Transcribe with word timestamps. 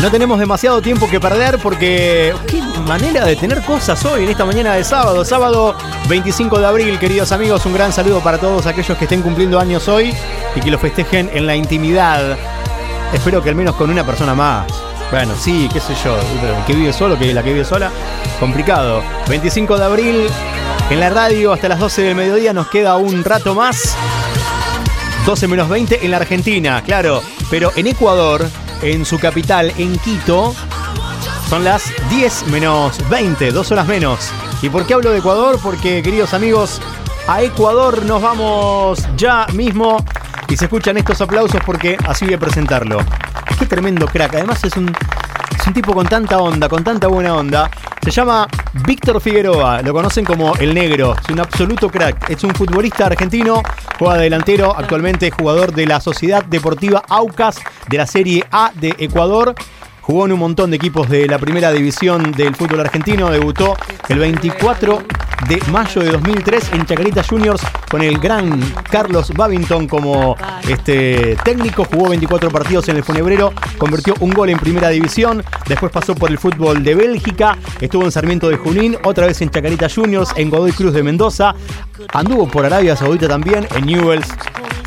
No 0.00 0.10
tenemos 0.10 0.38
demasiado 0.38 0.80
tiempo 0.80 1.10
que 1.10 1.20
perder 1.20 1.58
porque 1.58 2.34
qué 2.46 2.62
manera 2.86 3.26
de 3.26 3.36
tener 3.36 3.62
cosas 3.62 4.02
hoy 4.06 4.24
en 4.24 4.30
esta 4.30 4.46
mañana 4.46 4.72
de 4.72 4.82
sábado. 4.82 5.26
Sábado 5.26 5.76
25 6.08 6.58
de 6.58 6.66
abril, 6.66 6.98
queridos 6.98 7.32
amigos. 7.32 7.66
Un 7.66 7.74
gran 7.74 7.92
saludo 7.92 8.20
para 8.20 8.38
todos 8.38 8.64
aquellos 8.64 8.96
que 8.96 9.04
estén 9.04 9.20
cumpliendo 9.20 9.60
años 9.60 9.88
hoy 9.88 10.14
y 10.56 10.60
que 10.60 10.70
lo 10.70 10.78
festejen 10.78 11.28
en 11.34 11.46
la 11.46 11.54
intimidad. 11.54 12.38
Espero 13.12 13.42
que 13.42 13.50
al 13.50 13.56
menos 13.56 13.74
con 13.74 13.90
una 13.90 14.02
persona 14.02 14.34
más. 14.34 14.66
Bueno, 15.10 15.34
sí, 15.38 15.68
qué 15.70 15.80
sé 15.80 15.94
yo. 16.02 16.16
El 16.16 16.64
que 16.64 16.72
vive 16.72 16.94
solo, 16.94 17.18
que 17.18 17.34
la 17.34 17.42
que 17.42 17.52
vive 17.52 17.66
sola, 17.66 17.90
complicado. 18.38 19.02
25 19.28 19.76
de 19.76 19.84
abril 19.84 20.26
en 20.88 20.98
la 20.98 21.10
radio 21.10 21.52
hasta 21.52 21.68
las 21.68 21.78
12 21.78 22.00
del 22.00 22.14
mediodía. 22.14 22.54
Nos 22.54 22.68
queda 22.68 22.96
un 22.96 23.22
rato 23.22 23.54
más. 23.54 23.94
12 25.26 25.46
menos 25.46 25.68
20 25.68 26.06
en 26.06 26.10
la 26.10 26.16
Argentina, 26.16 26.82
claro. 26.82 27.22
Pero 27.50 27.70
en 27.76 27.86
Ecuador 27.86 28.48
en 28.82 29.04
su 29.04 29.18
capital, 29.18 29.72
en 29.76 29.98
Quito. 29.98 30.54
Son 31.48 31.64
las 31.64 31.92
10 32.10 32.46
menos 32.48 32.98
20, 33.08 33.50
dos 33.50 33.70
horas 33.72 33.86
menos. 33.86 34.30
¿Y 34.62 34.68
por 34.68 34.86
qué 34.86 34.94
hablo 34.94 35.10
de 35.10 35.18
Ecuador? 35.18 35.58
Porque, 35.62 36.02
queridos 36.02 36.34
amigos, 36.34 36.80
a 37.26 37.42
Ecuador 37.42 38.04
nos 38.04 38.22
vamos 38.22 39.06
ya 39.16 39.46
mismo. 39.54 40.04
Y 40.48 40.56
se 40.56 40.64
escuchan 40.64 40.96
estos 40.96 41.20
aplausos 41.20 41.60
porque 41.64 41.96
así 42.06 42.24
voy 42.24 42.34
a 42.34 42.38
presentarlo. 42.38 42.98
Qué 43.58 43.66
tremendo 43.66 44.06
crack. 44.06 44.34
Además 44.34 44.62
es 44.64 44.76
un, 44.76 44.94
es 45.58 45.66
un 45.66 45.72
tipo 45.72 45.92
con 45.92 46.06
tanta 46.06 46.38
onda, 46.38 46.68
con 46.68 46.82
tanta 46.82 47.08
buena 47.08 47.34
onda. 47.34 47.70
Se 48.02 48.10
llama 48.10 48.48
Víctor 48.72 49.20
Figueroa, 49.20 49.82
lo 49.82 49.92
conocen 49.92 50.24
como 50.24 50.54
El 50.56 50.74
Negro, 50.74 51.16
es 51.20 51.28
un 51.28 51.40
absoluto 51.40 51.90
crack, 51.90 52.30
es 52.30 52.44
un 52.44 52.54
futbolista 52.54 53.06
argentino, 53.06 53.62
juega 53.98 54.16
delantero, 54.16 54.76
actualmente 54.76 55.32
jugador 55.32 55.72
de 55.72 55.86
la 55.86 56.00
Sociedad 56.00 56.44
Deportiva 56.44 57.02
Aucas 57.08 57.58
de 57.88 57.98
la 57.98 58.06
Serie 58.06 58.44
A 58.52 58.70
de 58.74 58.94
Ecuador. 58.98 59.54
Jugó 60.02 60.26
en 60.26 60.32
un 60.32 60.38
montón 60.38 60.70
de 60.70 60.76
equipos 60.76 61.08
de 61.08 61.26
la 61.26 61.38
primera 61.38 61.72
división 61.72 62.32
del 62.32 62.54
fútbol 62.54 62.80
argentino. 62.80 63.30
Debutó 63.30 63.76
el 64.08 64.18
24 64.18 65.02
de 65.48 65.60
mayo 65.70 66.02
de 66.02 66.10
2003 66.12 66.72
en 66.72 66.86
Chacarita 66.86 67.22
Juniors 67.22 67.62
con 67.90 68.02
el 68.02 68.18
gran 68.18 68.60
Carlos 68.90 69.32
Babington 69.34 69.88
como 69.88 70.36
este 70.68 71.36
técnico. 71.44 71.84
Jugó 71.84 72.10
24 72.10 72.50
partidos 72.50 72.88
en 72.88 72.96
el 72.96 73.04
Funebrero, 73.04 73.52
convirtió 73.78 74.14
un 74.20 74.32
gol 74.32 74.50
en 74.50 74.58
primera 74.58 74.88
división. 74.88 75.42
Después 75.66 75.90
pasó 75.92 76.14
por 76.14 76.30
el 76.30 76.38
fútbol 76.38 76.82
de 76.82 76.94
Bélgica, 76.94 77.56
estuvo 77.80 78.04
en 78.04 78.12
Sarmiento 78.12 78.48
de 78.48 78.56
Junín, 78.56 78.96
otra 79.04 79.26
vez 79.26 79.40
en 79.42 79.50
Chacarita 79.50 79.88
Juniors, 79.88 80.30
en 80.36 80.50
Godoy 80.50 80.72
Cruz 80.72 80.92
de 80.92 81.02
Mendoza. 81.02 81.54
Anduvo 82.12 82.48
por 82.48 82.64
Arabia 82.64 82.96
Saudita 82.96 83.28
también, 83.28 83.66
en 83.74 83.86
Newells, 83.86 84.28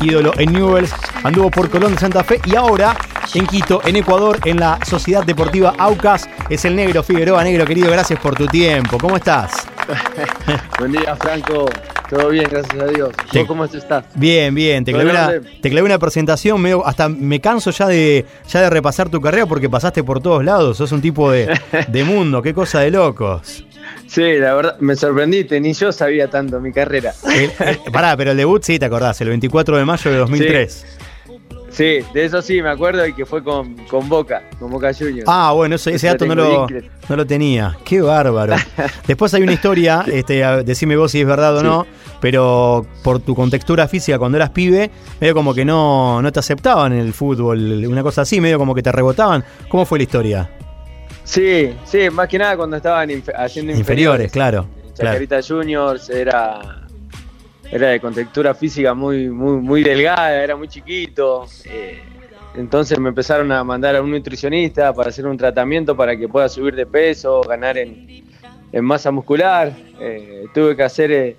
ídolo 0.00 0.32
en 0.38 0.52
Newells. 0.52 0.92
Anduvo 1.22 1.50
por 1.50 1.70
Colón 1.70 1.94
de 1.94 1.98
Santa 1.98 2.22
Fe 2.22 2.40
y 2.44 2.54
ahora 2.54 2.96
en 3.34 3.46
Quito, 3.46 3.80
en 3.84 3.96
Ecuador, 3.96 4.38
en 4.44 4.60
la 4.60 4.78
Sociedad 4.84 5.24
Deportiva 5.24 5.74
Aucas. 5.78 6.28
Es 6.48 6.64
el 6.64 6.76
negro 6.76 7.02
Figueroa. 7.02 7.42
Negro, 7.42 7.64
querido, 7.64 7.90
gracias 7.90 8.20
por 8.20 8.34
tu 8.34 8.46
tiempo. 8.46 8.98
¿Cómo 8.98 9.16
estás? 9.16 9.73
Buen 10.78 10.92
día, 10.92 11.16
Franco. 11.16 11.66
Todo 12.08 12.28
bien, 12.28 12.46
gracias 12.50 12.80
a 12.80 12.86
Dios. 12.86 13.10
¿Cómo 13.46 13.64
estás? 13.64 14.04
Bien, 14.14 14.54
bien. 14.54 14.84
Te 14.84 14.92
clavé, 14.92 15.10
una, 15.10 15.82
una, 15.82 15.98
presentación, 15.98 16.60
medio, 16.60 16.86
hasta 16.86 17.08
me 17.08 17.40
canso 17.40 17.70
ya 17.70 17.86
de, 17.86 18.26
ya 18.48 18.60
de 18.60 18.70
repasar 18.70 19.08
tu 19.08 19.20
carrera 19.20 19.46
porque 19.46 19.70
pasaste 19.70 20.04
por 20.04 20.20
todos 20.20 20.44
lados. 20.44 20.76
Sos 20.76 20.92
un 20.92 21.00
tipo 21.00 21.30
de, 21.30 21.58
mundo, 22.04 22.42
qué 22.42 22.52
cosa 22.52 22.80
de 22.80 22.90
locos. 22.90 23.64
Sí, 24.06 24.34
la 24.34 24.54
verdad, 24.54 24.76
me 24.80 24.96
sorprendiste, 24.96 25.60
ni 25.60 25.72
yo 25.72 25.92
sabía 25.92 26.28
tanto 26.28 26.60
mi 26.60 26.72
carrera. 26.72 27.14
pará, 27.92 28.16
pero 28.16 28.32
el 28.32 28.36
debut 28.36 28.62
sí 28.62 28.78
te 28.78 28.84
acordás, 28.84 29.20
el 29.20 29.28
24 29.28 29.78
de 29.78 29.84
mayo 29.84 30.10
de 30.10 30.16
2003. 30.18 30.72
Sí, 30.72 31.03
de 31.82 32.24
eso 32.24 32.40
sí 32.42 32.62
me 32.62 32.68
acuerdo 32.68 33.06
y 33.06 33.12
que 33.12 33.26
fue 33.26 33.42
con, 33.42 33.76
Boca, 34.08 34.42
con 34.58 34.70
Boca 34.70 34.92
Juniors. 34.92 35.24
Ah, 35.26 35.52
bueno, 35.52 35.74
ese, 35.76 35.98
dato 36.06 36.26
no 36.26 36.34
lo, 36.34 36.66
no 37.08 37.16
lo, 37.16 37.26
tenía. 37.26 37.76
Qué 37.84 38.00
bárbaro. 38.00 38.54
Después 39.06 39.34
hay 39.34 39.42
una 39.42 39.52
historia, 39.52 40.04
este, 40.06 40.44
decime 40.64 40.96
vos 40.96 41.10
si 41.10 41.20
es 41.20 41.26
verdad 41.26 41.56
o 41.56 41.62
no, 41.62 41.86
pero 42.20 42.86
por 43.02 43.20
tu 43.20 43.34
contextura 43.34 43.88
física 43.88 44.18
cuando 44.18 44.36
eras 44.36 44.50
pibe, 44.50 44.90
medio 45.20 45.34
como 45.34 45.54
que 45.54 45.64
no, 45.64 46.22
no 46.22 46.32
te 46.32 46.38
aceptaban 46.38 46.92
en 46.92 47.00
el 47.00 47.12
fútbol, 47.12 47.84
una 47.86 48.02
cosa 48.02 48.22
así, 48.22 48.40
medio 48.40 48.58
como 48.58 48.74
que 48.74 48.82
te 48.82 48.92
rebotaban. 48.92 49.44
¿Cómo 49.68 49.84
fue 49.84 49.98
la 49.98 50.04
historia? 50.04 50.50
Sí, 51.24 51.74
sí, 51.84 52.10
más 52.10 52.28
que 52.28 52.38
nada 52.38 52.56
cuando 52.56 52.76
estaban 52.76 53.10
haciendo 53.36 53.72
inferiores. 53.72 53.78
Inferiores, 53.78 54.32
claro. 54.32 54.66
Chacarita 54.94 55.40
Juniors 55.42 56.08
era 56.10 56.83
era 57.74 57.88
de 57.88 57.98
contextura 57.98 58.54
física 58.54 58.94
muy, 58.94 59.28
muy, 59.28 59.60
muy 59.60 59.82
delgada, 59.82 60.40
era 60.44 60.54
muy 60.54 60.68
chiquito. 60.68 61.44
Eh, 61.64 62.00
entonces 62.54 62.96
me 63.00 63.08
empezaron 63.08 63.50
a 63.50 63.64
mandar 63.64 63.96
a 63.96 64.00
un 64.00 64.12
nutricionista 64.12 64.92
para 64.92 65.10
hacer 65.10 65.26
un 65.26 65.36
tratamiento 65.36 65.96
para 65.96 66.16
que 66.16 66.28
pueda 66.28 66.48
subir 66.48 66.76
de 66.76 66.86
peso, 66.86 67.40
ganar 67.42 67.76
en, 67.76 68.22
masa 68.80 69.10
muscular. 69.10 69.72
Eh, 69.98 70.44
tuve 70.54 70.76
que 70.76 70.84
hacer 70.84 71.10
eh, 71.10 71.36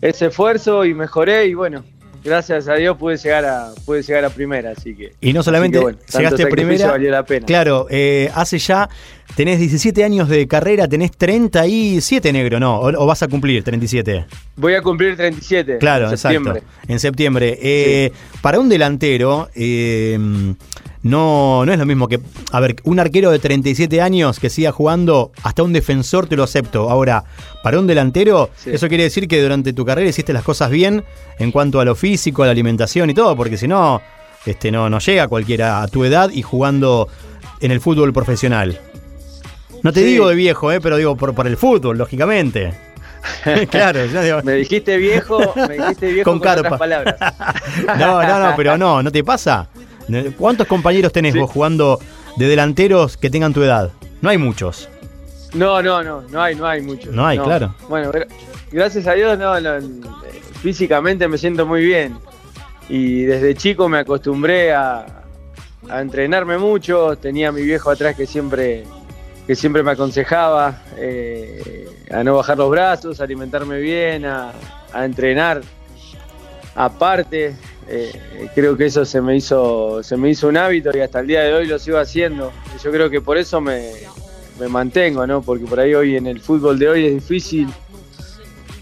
ese 0.00 0.26
esfuerzo 0.26 0.84
y 0.84 0.94
mejoré 0.94 1.46
y 1.46 1.54
bueno, 1.54 1.84
gracias 2.22 2.68
a 2.68 2.74
Dios 2.74 2.96
pude 2.96 3.16
llegar 3.16 3.44
a, 3.44 3.72
pude 3.84 4.02
llegar 4.02 4.24
a 4.24 4.30
primera, 4.30 4.72
así 4.72 4.94
que. 4.94 5.12
Y 5.20 5.32
no 5.32 5.42
solamente 5.42 5.80
llegaste 6.16 6.42
a 6.42 6.48
primera. 6.48 6.88
Valió 6.88 7.10
la 7.10 7.24
pena. 7.24 7.46
Claro, 7.46 7.86
eh, 7.90 8.30
hace 8.34 8.58
ya. 8.58 8.88
Tenés 9.36 9.58
17 9.60 10.02
años 10.04 10.28
de 10.28 10.48
carrera, 10.48 10.88
tenés 10.88 11.12
37 11.12 12.32
negro, 12.32 12.58
¿no? 12.58 12.80
O, 12.80 13.06
vas 13.06 13.22
a 13.22 13.28
cumplir 13.28 13.62
37? 13.62 14.26
Voy 14.56 14.74
a 14.74 14.82
cumplir 14.82 15.16
37. 15.16 15.78
Claro, 15.78 16.10
en 16.10 16.18
septiembre. 16.18 16.62
En 16.88 16.98
septiembre. 16.98 17.58
Eh, 17.60 18.12
para 18.40 18.58
un 18.58 18.68
delantero, 18.68 19.48
eh, 19.54 20.18
no, 21.08 21.64
no 21.64 21.72
es 21.72 21.78
lo 21.78 21.86
mismo 21.86 22.08
que. 22.08 22.20
A 22.52 22.60
ver, 22.60 22.76
un 22.84 23.00
arquero 23.00 23.30
de 23.30 23.38
37 23.38 24.00
años 24.00 24.38
que 24.38 24.50
siga 24.50 24.72
jugando, 24.72 25.32
hasta 25.42 25.62
un 25.62 25.72
defensor 25.72 26.26
te 26.26 26.36
lo 26.36 26.44
acepto. 26.44 26.90
Ahora, 26.90 27.24
para 27.62 27.78
un 27.78 27.86
delantero, 27.86 28.50
eso 28.64 28.88
quiere 28.88 29.04
decir 29.04 29.28
que 29.28 29.42
durante 29.42 29.72
tu 29.72 29.84
carrera 29.84 30.08
hiciste 30.08 30.32
las 30.32 30.44
cosas 30.44 30.70
bien 30.70 31.04
en 31.38 31.50
cuanto 31.50 31.80
a 31.80 31.84
lo 31.84 31.94
físico, 31.94 32.42
a 32.42 32.46
la 32.46 32.52
alimentación 32.52 33.10
y 33.10 33.14
todo, 33.14 33.36
porque 33.36 33.56
si 33.56 33.66
no, 33.68 34.00
este, 34.46 34.70
no, 34.70 34.88
no 34.88 34.98
llega 34.98 35.28
cualquiera 35.28 35.82
a 35.82 35.88
tu 35.88 36.04
edad 36.04 36.30
y 36.30 36.42
jugando 36.42 37.08
en 37.60 37.70
el 37.70 37.80
fútbol 37.80 38.12
profesional. 38.12 38.78
No 39.82 39.92
te 39.92 40.02
digo 40.02 40.28
de 40.28 40.34
viejo, 40.34 40.72
eh, 40.72 40.80
pero 40.80 40.96
digo 40.96 41.16
por, 41.16 41.34
por 41.34 41.46
el 41.46 41.56
fútbol, 41.56 41.98
lógicamente. 41.98 42.74
claro, 43.70 44.06
digo. 44.06 44.42
Me 44.42 44.52
dijiste 44.54 44.96
viejo, 44.96 45.54
me 45.56 45.74
dijiste 45.74 46.12
viejo 46.12 46.30
con, 46.30 46.40
con 46.40 46.78
palabras. 46.78 47.16
no, 47.98 48.22
no, 48.22 48.38
no, 48.40 48.56
pero 48.56 48.76
no, 48.76 49.02
¿no 49.02 49.12
te 49.12 49.22
pasa? 49.22 49.68
¿Cuántos 50.36 50.66
compañeros 50.66 51.12
tenés 51.12 51.34
vos 51.34 51.50
jugando 51.50 51.98
de 52.36 52.46
delanteros 52.46 53.16
que 53.16 53.30
tengan 53.30 53.52
tu 53.52 53.62
edad? 53.62 53.90
No 54.20 54.30
hay 54.30 54.38
muchos. 54.38 54.88
No, 55.54 55.82
no, 55.82 56.02
no, 56.02 56.22
no 56.22 56.42
hay, 56.42 56.54
no 56.54 56.66
hay 56.66 56.82
muchos. 56.82 57.14
No 57.14 57.26
hay, 57.26 57.38
claro. 57.38 57.74
Bueno, 57.88 58.10
gracias 58.70 59.06
a 59.06 59.14
Dios, 59.14 59.38
no, 59.38 59.54
físicamente 60.62 61.26
me 61.28 61.38
siento 61.38 61.66
muy 61.66 61.84
bien. 61.84 62.16
Y 62.88 63.22
desde 63.22 63.54
chico 63.54 63.88
me 63.88 63.98
acostumbré 63.98 64.72
a, 64.72 65.06
entrenarme 65.90 66.58
mucho. 66.58 67.16
Tenía 67.16 67.48
a 67.48 67.52
mi 67.52 67.62
viejo 67.62 67.90
atrás 67.90 68.14
que 68.14 68.26
siempre, 68.26 68.84
que 69.46 69.54
siempre 69.54 69.82
me 69.82 69.92
aconsejaba 69.92 70.82
eh, 70.96 71.88
a 72.10 72.22
no 72.24 72.36
bajar 72.36 72.58
los 72.58 72.70
brazos, 72.70 73.20
a 73.20 73.24
alimentarme 73.24 73.78
bien, 73.78 74.24
a, 74.24 74.52
a 74.92 75.04
entrenar 75.04 75.62
aparte. 76.74 77.56
Eh, 77.90 78.50
creo 78.54 78.76
que 78.76 78.86
eso 78.86 79.06
se 79.06 79.22
me 79.22 79.34
hizo 79.34 80.02
se 80.02 80.18
me 80.18 80.28
hizo 80.28 80.48
un 80.48 80.58
hábito 80.58 80.90
y 80.94 81.00
hasta 81.00 81.20
el 81.20 81.26
día 81.26 81.40
de 81.40 81.54
hoy 81.54 81.66
lo 81.66 81.78
sigo 81.78 81.98
haciendo. 81.98 82.52
yo 82.82 82.90
creo 82.90 83.08
que 83.08 83.22
por 83.22 83.38
eso 83.38 83.60
me, 83.60 83.92
mantengo, 84.68 85.26
¿no? 85.26 85.40
Porque 85.40 85.64
por 85.64 85.80
ahí 85.80 85.94
hoy 85.94 86.16
en 86.16 86.26
el 86.26 86.40
fútbol 86.40 86.78
de 86.78 86.88
hoy 86.88 87.06
es 87.06 87.14
difícil 87.14 87.68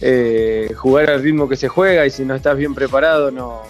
eh, 0.00 0.72
jugar 0.76 1.10
al 1.10 1.22
ritmo 1.22 1.48
que 1.48 1.56
se 1.56 1.68
juega 1.68 2.04
y 2.04 2.10
si 2.10 2.24
no 2.24 2.34
estás 2.34 2.56
bien 2.56 2.74
preparado 2.74 3.30
no, 3.30 3.62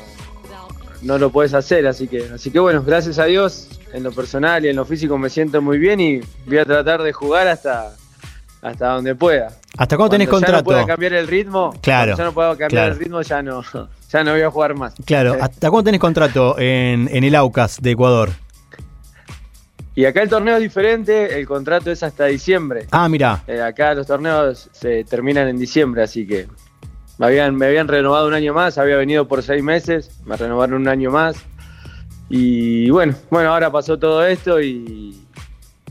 no 1.03 1.19
lo 1.19 1.31
puedes 1.31 1.53
hacer. 1.53 1.87
Así 1.87 2.09
que, 2.09 2.31
así 2.35 2.51
que 2.51 2.59
bueno, 2.59 2.83
gracias 2.83 3.19
a 3.19 3.27
Dios 3.27 3.69
en 3.93 4.05
lo 4.05 4.13
personal 4.13 4.65
y 4.65 4.69
en 4.69 4.77
lo 4.77 4.87
físico 4.87 5.19
me 5.19 5.29
siento 5.29 5.61
muy 5.61 5.79
bien 5.79 6.01
y 6.01 6.21
voy 6.47 6.59
a 6.59 6.65
tratar 6.65 7.03
de 7.03 7.12
jugar 7.12 7.49
hasta, 7.49 7.94
hasta 8.67 8.89
donde 8.89 9.15
pueda. 9.15 9.53
¿Hasta 9.79 9.97
cuándo 9.97 10.11
tenés 10.11 10.29
contrato? 10.29 10.53
Ya 10.53 10.59
no 10.59 10.65
pueda 10.65 10.87
cambiar 10.87 11.13
el 11.13 11.29
ritmo. 11.29 11.73
Claro. 11.81 12.17
Ya 12.17 12.25
no 12.25 12.33
puedo 12.33 12.57
cambiar 12.57 12.89
el 12.91 12.99
ritmo, 12.99 13.23
ya 13.23 13.41
no, 13.43 13.63
ya 14.11 14.25
no 14.25 14.33
voy 14.33 14.43
a 14.43 14.51
jugar 14.51 14.75
más. 14.75 14.95
Claro. 15.05 15.35
Eh. 15.35 15.39
¿Hasta 15.41 15.71
cuándo 15.71 15.85
tenés 15.85 16.01
contrato 16.01 16.59
en, 16.59 17.09
el 17.13 17.35
Aucas 17.37 17.81
de 17.81 17.93
Ecuador? 17.93 18.31
Y 19.95 20.05
acá 20.05 20.21
el 20.23 20.29
torneo 20.29 20.57
es 20.57 20.63
diferente, 20.63 21.39
el 21.39 21.47
contrato 21.47 21.91
es 21.91 22.03
hasta 22.03 22.27
diciembre. 22.27 22.87
Ah, 22.91 23.09
mira. 23.09 23.45
Eh, 23.47 23.63
acá 23.63 23.95
los 23.95 24.07
torneos 24.07 24.69
se 24.73 25.05
terminan 25.05 25.49
en 25.49 25.59
diciembre, 25.59 26.03
así 26.03 26.27
que 26.27 26.49
me 27.19 27.27
habían, 27.27 27.55
me 27.55 27.67
habían 27.67 27.89
renovado 27.89 28.27
un 28.27 28.35
año 28.35 28.53
más, 28.53 28.77
había 28.79 28.97
venido 28.97 29.27
por 29.27 29.43
seis 29.43 29.63
meses, 29.63 30.11
me 30.27 30.37
renovaron 30.37 30.83
un 30.83 30.89
año 30.89 31.11
más. 31.11 31.37
Y 32.29 32.91
bueno, 32.91 33.15
bueno, 33.31 33.53
ahora 33.53 33.71
pasó 33.71 33.99
todo 33.99 34.27
esto 34.27 34.61
y, 34.61 35.25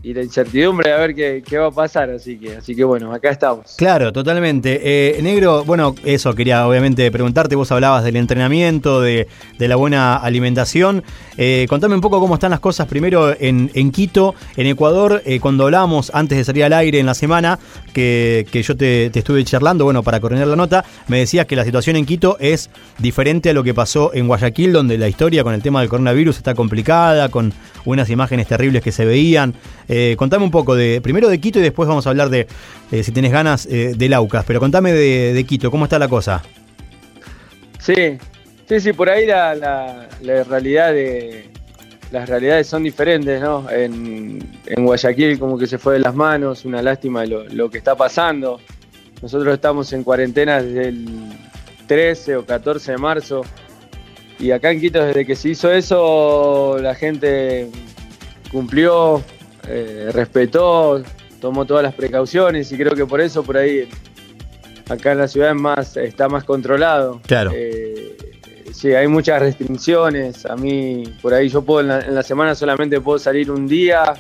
y 0.06 0.14
la 0.14 0.22
incertidumbre 0.22 0.92
de 0.92 0.98
ver 1.00 1.16
qué, 1.16 1.44
qué, 1.44 1.58
va 1.58 1.66
a 1.66 1.72
pasar, 1.72 2.12
así 2.12 2.38
que, 2.38 2.58
así 2.58 2.76
que 2.76 2.84
bueno, 2.84 3.12
acá 3.12 3.32
estamos. 3.32 3.74
Claro, 3.76 4.14
totalmente. 4.14 4.80
Eh, 4.84 5.20
negro, 5.24 5.66
bueno, 5.66 5.96
eso 6.06 6.36
quería 6.36 6.68
obviamente 6.68 7.10
preguntarte, 7.10 7.56
vos 7.56 7.72
hablabas 7.72 8.04
del 8.04 8.16
entrenamiento, 8.18 9.02
de, 9.02 9.28
de 9.58 9.68
la 9.68 9.78
buena 9.78 10.16
alimentación. 10.18 11.04
Eh, 11.38 11.66
contame 11.68 11.96
un 11.96 12.02
poco 12.02 12.20
cómo 12.20 12.36
están 12.36 12.52
las 12.52 12.60
cosas 12.60 12.86
primero 12.86 13.36
en, 13.40 13.72
en 13.74 13.92
Quito, 13.92 14.36
en 14.56 14.68
Ecuador, 14.68 15.24
eh, 15.26 15.40
cuando 15.40 15.64
hablamos 15.64 16.12
antes 16.14 16.38
de 16.38 16.44
salir 16.44 16.66
al 16.66 16.74
aire 16.74 17.00
en 17.00 17.08
la 17.08 17.16
semana, 17.16 17.58
que, 17.92 18.46
que 18.52 18.62
yo 18.62 18.78
te, 18.78 19.10
te, 19.10 19.18
estuve 19.18 19.44
charlando, 19.44 19.86
bueno, 19.86 20.04
para 20.04 20.20
coordinar 20.20 20.48
la 20.48 20.56
nota, 20.56 20.86
me 21.08 21.18
decías 21.18 21.48
que 21.48 21.56
la 21.56 21.66
situación 21.66 21.96
en 21.96 22.06
Quito 22.06 22.38
es 22.40 22.70
diferente 23.00 23.50
a 23.50 23.54
lo 23.54 23.64
que 23.64 23.74
pasó 23.74 24.14
en 24.14 24.28
Guayaquil, 24.28 24.72
donde 24.72 25.00
la 25.00 25.08
historia 25.08 25.44
con 25.44 25.56
el 25.56 25.64
tema 25.64 25.80
del 25.80 25.90
coronavirus 25.90 26.38
está 26.38 26.54
complicada, 26.54 27.30
con 27.30 27.54
unas 27.86 28.10
imágenes 28.12 28.48
terribles 28.48 28.84
que 28.84 28.92
se 28.92 29.06
veían. 29.06 29.56
Eh, 29.98 30.16
contame 30.18 30.44
un 30.44 30.52
poco 30.52 30.76
de 30.76 31.00
primero 31.00 31.30
de 31.30 31.40
Quito 31.40 31.60
y 31.60 31.62
después 31.62 31.88
vamos 31.88 32.06
a 32.06 32.10
hablar 32.10 32.30
de, 32.30 32.48
eh, 32.92 33.02
si 33.02 33.14
tenés 33.14 33.32
ganas, 33.32 33.66
eh, 33.66 33.94
de 33.96 34.10
Laucas. 34.10 34.44
Pero 34.46 34.60
contame 34.60 34.92
de, 34.92 35.44
Quito, 35.46 35.72
¿cómo 35.72 35.86
está 35.86 35.98
la 35.98 36.10
cosa? 36.10 36.44
Sí, 37.80 38.18
sí, 38.68 38.80
sí, 38.82 38.92
por 38.92 39.10
ahí 39.10 39.26
la 39.26 40.10
realidad 40.50 40.92
de, 40.92 41.50
las 42.12 42.30
realidades 42.30 42.68
son 42.68 42.84
diferentes, 42.84 43.42
¿no? 43.42 43.70
En, 43.70 44.40
en, 44.66 44.86
Guayaquil 44.86 45.40
como 45.40 45.58
que 45.58 45.68
se 45.68 45.78
fue 45.78 45.94
de 45.94 46.00
las 46.00 46.14
manos, 46.14 46.66
una 46.66 46.82
lástima 46.82 47.26
lo, 47.26 47.46
lo, 47.46 47.70
que 47.70 47.78
está 47.78 47.96
pasando. 47.96 48.60
Nosotros 49.22 49.54
estamos 49.54 49.92
en 49.94 50.04
cuarentena 50.04 50.62
desde 50.62 50.90
el 50.90 51.08
13 51.88 52.38
o 52.38 52.46
14 52.46 52.92
de 52.92 52.98
marzo 52.98 53.42
y 54.40 54.52
acá 54.52 54.72
en 54.72 54.82
Quito 54.82 55.04
desde 55.04 55.26
que 55.26 55.36
se 55.36 55.50
hizo 55.50 55.72
eso 55.72 56.78
la 56.82 56.96
gente 56.96 57.70
cumplió, 58.52 59.24
eh, 59.68 60.10
respetó, 60.14 61.02
tomó 61.40 61.66
todas 61.66 61.84
las 61.84 61.94
precauciones 61.94 62.72
y 62.72 62.78
creo 62.78 62.94
que 62.94 63.06
por 63.06 63.22
eso 63.22 63.44
por 63.44 63.58
ahí 63.58 63.88
acá 64.90 65.12
en 65.12 65.20
la 65.20 65.28
ciudad 65.28 65.50
es 65.50 65.56
más, 65.56 65.98
está 65.98 66.30
más 66.30 66.44
controlado. 66.44 67.22
Claro. 67.26 67.52
Eh, 67.54 68.18
sí, 68.74 68.94
hay 68.94 69.08
muchas 69.08 69.40
restricciones. 69.40 70.46
A 70.46 70.56
mí, 70.56 71.04
por 71.22 71.34
ahí 71.34 71.50
yo 71.50 71.62
puedo 71.62 71.82
en 71.82 71.88
la, 71.88 72.00
en 72.02 72.16
la, 72.16 72.24
semana 72.24 72.56
solamente 72.56 73.02
puedo 73.02 73.20
salir 73.20 73.52
un 73.52 73.68
día 73.68 74.14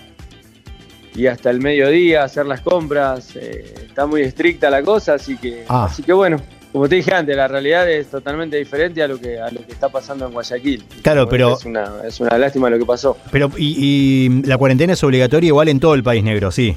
y 1.16 1.28
hasta 1.28 1.50
el 1.50 1.62
mediodía 1.62 2.24
hacer 2.24 2.46
las 2.46 2.62
compras. 2.62 3.36
Eh, 3.36 3.74
está 3.88 4.06
muy 4.06 4.22
estricta 4.22 4.70
la 4.70 4.84
cosa, 4.84 5.14
así 5.14 5.38
que, 5.38 5.66
ah. 5.68 5.86
así 5.86 6.04
que 6.04 6.14
bueno. 6.14 6.42
Como 6.76 6.90
te 6.90 6.96
dije 6.96 7.14
antes, 7.14 7.38
la 7.38 7.48
realidad 7.48 7.90
es 7.90 8.08
totalmente 8.08 8.58
diferente 8.58 9.02
a 9.02 9.08
lo 9.08 9.18
que 9.18 9.40
a 9.40 9.50
lo 9.50 9.66
que 9.66 9.72
está 9.72 9.88
pasando 9.88 10.26
en 10.26 10.34
Guayaquil. 10.34 10.84
Claro, 11.04 11.30
pero 11.30 11.54
es 11.54 11.64
una, 11.64 12.02
es 12.06 12.20
una 12.20 12.38
lástima 12.38 12.70
lo 12.70 12.78
que 12.78 12.86
pasó. 12.86 13.18
Pero 13.32 13.50
y, 13.56 13.78
y 13.80 14.42
la 14.46 14.58
cuarentena 14.58 14.92
es 14.92 15.02
obligatoria 15.02 15.48
igual 15.48 15.70
en 15.70 15.80
todo 15.80 15.94
el 15.94 16.04
país 16.04 16.22
negro, 16.22 16.52
sí. 16.52 16.76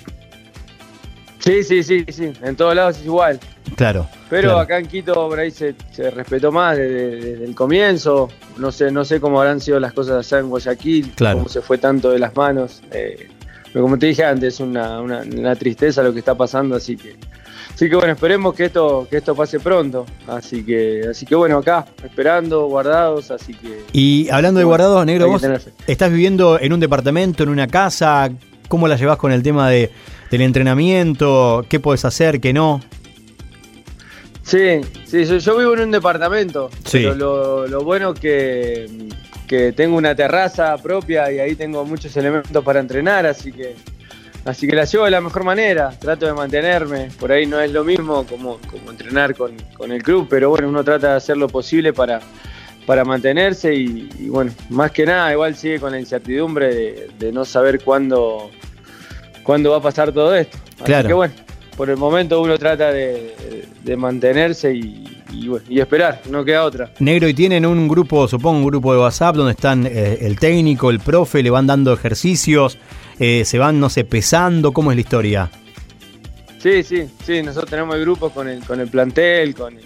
Sí, 1.41 1.65
sí, 1.65 1.83
sí, 1.83 2.05
sí. 2.11 2.33
En 2.45 2.55
todos 2.55 2.77
lados 2.77 2.99
es 2.99 3.06
igual. 3.06 3.41
Claro. 3.75 4.06
Pero 4.31 4.50
claro. 4.50 4.61
acá 4.61 4.79
en 4.79 4.87
Quito 4.87 5.15
por 5.15 5.41
ahí 5.41 5.50
se, 5.50 5.75
se 5.91 6.12
respetó 6.12 6.53
más 6.53 6.77
desde, 6.77 7.17
desde, 7.17 7.44
el 7.44 7.56
comienzo. 7.56 8.29
No 8.56 8.71
sé, 8.71 8.93
no 8.93 9.05
sé 9.05 9.19
cómo 9.19 9.41
habrán 9.41 9.61
sido 9.61 9.81
las 9.81 9.94
cosas 9.94 10.25
allá 10.25 10.39
en 10.39 10.49
Guayaquil, 10.49 11.11
claro. 11.17 11.39
cómo 11.39 11.49
se 11.49 11.61
fue 11.61 11.77
tanto 11.77 12.12
de 12.12 12.21
las 12.21 12.37
manos. 12.37 12.83
Eh, 12.93 13.27
pero 13.73 13.83
como 13.83 13.99
te 13.99 14.06
dije 14.06 14.23
antes, 14.23 14.55
es 14.55 14.61
una, 14.61 15.01
una, 15.01 15.23
una, 15.23 15.56
tristeza 15.56 16.05
lo 16.05 16.12
que 16.12 16.21
está 16.21 16.37
pasando, 16.37 16.77
así 16.77 16.97
que. 16.97 17.17
Así 17.79 17.89
que 17.89 17.95
bueno, 17.95 18.13
esperemos 18.13 18.57
que 18.57 18.65
esto, 18.65 19.07
que 19.09 19.19
esto 19.19 19.37
pase 19.37 19.61
pronto. 19.61 20.05
Así 20.27 20.65
que, 20.65 21.03
así 21.09 21.25
que 21.25 21.37
bueno, 21.37 21.59
acá, 21.59 21.87
esperando, 22.03 22.67
guardados, 22.67 23.31
así 23.31 23.55
que. 23.55 23.85
Y 23.93 24.29
hablando 24.31 24.59
de 24.59 24.65
guardados, 24.65 25.07
negro, 25.07 25.29
vos 25.29 25.47
estás 25.87 26.11
viviendo 26.11 26.59
en 26.59 26.73
un 26.73 26.81
departamento, 26.81 27.45
en 27.45 27.51
una 27.51 27.69
casa, 27.69 28.31
¿cómo 28.67 28.89
la 28.89 28.97
llevas 28.97 29.17
con 29.17 29.31
el 29.31 29.45
tema 29.45 29.71
de, 29.71 29.93
del 30.29 30.41
entrenamiento? 30.41 31.65
¿Qué 31.69 31.79
puedes 31.79 32.05
hacer, 32.05 32.41
qué 32.41 32.53
no? 32.53 32.81
Sí, 34.43 34.81
sí, 35.05 35.25
yo, 35.25 35.39
yo, 35.39 35.57
vivo 35.57 35.75
en 35.75 35.83
un 35.83 35.91
departamento, 35.93 36.71
sí. 36.85 36.99
pero 36.99 37.15
lo, 37.15 37.69
lo 37.69 37.85
bueno 37.85 38.13
que, 38.13 38.89
que 39.47 39.71
tengo 39.71 39.97
una 39.97 40.17
terraza 40.17 40.77
propia 40.79 41.31
y 41.31 41.39
ahí 41.39 41.55
tengo 41.55 41.85
muchos 41.85 42.17
elementos 42.17 42.65
para 42.65 42.81
entrenar, 42.81 43.25
así 43.25 43.53
que 43.53 43.77
así 44.49 44.67
que 44.67 44.75
la 44.75 44.85
llevo 44.85 45.05
de 45.05 45.11
la 45.11 45.21
mejor 45.21 45.45
manera, 45.45 45.91
trato 45.99 46.27
de 46.27 46.33
mantenerme, 46.33 47.09
por 47.19 47.31
ahí 47.31 47.47
no 47.47 47.61
es 47.61 47.71
lo 47.71 47.85
mismo 47.85 48.25
como, 48.27 48.59
como 48.71 48.91
entrenar 48.91 49.35
con, 49.35 49.55
con 49.77 49.93
el 49.93 50.03
club, 50.03 50.27
pero 50.31 50.50
bueno, 50.50 50.69
uno 50.69 50.83
trata 50.83 51.11
de 51.11 51.17
hacer 51.17 51.37
lo 51.37 51.49
posible 51.49 51.93
para, 51.93 52.21
para 52.87 53.05
mantenerse 53.05 53.75
y, 53.75 54.09
y, 54.19 54.29
bueno, 54.29 54.50
más 54.71 54.91
que 54.93 55.05
nada 55.05 55.31
igual 55.33 55.55
sigue 55.55 55.79
con 55.79 55.93
la 55.93 56.00
incertidumbre 56.00 56.75
de, 56.75 57.11
de 57.19 57.33
no 57.33 57.45
saber 57.45 57.85
cuándo, 57.85 58.50
cuándo 59.43 59.71
va 59.71 59.77
a 59.77 59.83
pasar 59.83 60.12
todo 60.12 60.35
esto. 60.35 60.56
Así 60.77 60.85
claro. 60.85 61.09
que 61.09 61.15
bueno, 61.15 61.35
por 61.77 61.91
el 61.91 61.99
momento 61.99 62.41
uno 62.41 62.59
trata 62.59 62.91
de, 62.91 63.67
de 63.85 63.97
mantenerse 63.97 64.73
y, 64.73 65.07
y, 65.31 65.49
bueno, 65.49 65.65
y, 65.69 65.81
esperar, 65.81 66.23
no 66.31 66.45
queda 66.45 66.65
otra. 66.65 66.93
Negro, 66.99 67.29
y 67.29 67.35
tienen 67.35 67.67
un 67.67 67.89
grupo, 67.89 68.27
supongo, 68.29 68.59
un 68.59 68.67
grupo 68.67 68.93
de 68.93 69.01
WhatsApp 69.01 69.37
donde 69.37 69.53
están 69.53 69.87
eh, 69.87 70.19
el 70.23 70.39
técnico, 70.39 70.91
el 70.91 71.01
profe, 71.01 71.43
le 71.43 71.51
van 71.51 71.67
dando 71.67 71.93
ejercicios, 71.93 72.79
eh, 73.19 73.45
se 73.45 73.59
van, 73.59 73.81
no 73.81 73.91
sé, 73.91 74.05
pesando, 74.05 74.73
¿cómo 74.73 74.91
es 74.91 74.97
la 74.97 75.01
historia? 75.01 75.51
Sí, 76.59 76.83
sí, 76.83 77.09
sí, 77.25 77.43
nosotros 77.43 77.71
tenemos 77.71 77.95
el 77.97 78.03
grupo 78.03 78.31
con 78.31 78.49
el, 78.49 78.65
con 78.65 78.81
el 78.81 78.89
plantel, 78.89 79.55
con, 79.55 79.77
el, 79.77 79.85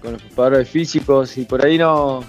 con 0.00 0.12
los 0.12 0.22
preparadores 0.22 0.68
físicos 0.68 1.38
y 1.38 1.44
por 1.44 1.64
ahí 1.64 1.78
no, 1.78 2.22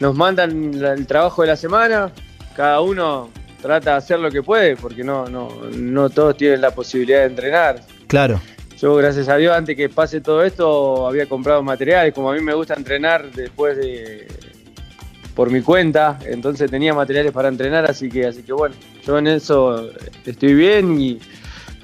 nos 0.00 0.16
mandan 0.16 0.74
el 0.74 1.06
trabajo 1.06 1.42
de 1.42 1.48
la 1.48 1.56
semana, 1.56 2.10
cada 2.56 2.80
uno 2.80 3.30
trata 3.60 3.92
de 3.92 3.96
hacer 3.96 4.18
lo 4.18 4.30
que 4.30 4.42
puede, 4.42 4.76
porque 4.76 5.04
no, 5.04 5.26
no, 5.28 5.48
no 5.72 6.10
todos 6.10 6.36
tienen 6.36 6.60
la 6.60 6.72
posibilidad 6.72 7.20
de 7.20 7.26
entrenar. 7.26 7.80
Claro. 8.08 8.40
Yo, 8.82 8.96
gracias 8.96 9.28
a 9.28 9.36
Dios, 9.36 9.56
antes 9.56 9.76
que 9.76 9.88
pase 9.88 10.20
todo 10.20 10.42
esto, 10.42 11.06
había 11.06 11.26
comprado 11.26 11.62
materiales. 11.62 12.12
Como 12.12 12.32
a 12.32 12.34
mí 12.34 12.40
me 12.40 12.52
gusta 12.52 12.74
entrenar 12.74 13.30
después 13.30 13.76
de. 13.76 14.26
por 15.36 15.52
mi 15.52 15.62
cuenta, 15.62 16.18
entonces 16.26 16.68
tenía 16.68 16.92
materiales 16.92 17.30
para 17.30 17.46
entrenar, 17.46 17.88
así 17.88 18.08
que, 18.08 18.26
así 18.26 18.42
que 18.42 18.52
bueno, 18.52 18.74
yo 19.06 19.18
en 19.18 19.28
eso 19.28 19.88
estoy 20.26 20.54
bien 20.54 21.00
y, 21.00 21.20